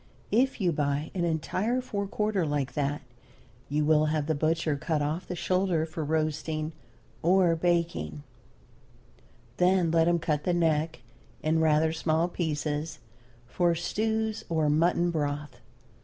[0.31, 3.03] If you buy an entire fore quarter like that
[3.69, 6.73] you will have the butcher cut off the shoulder for roasting
[7.21, 8.23] or baking,
[9.57, 11.03] then let him cut the neck
[11.43, 12.97] in rather small pieces
[13.45, 15.61] for stews or mutton broth.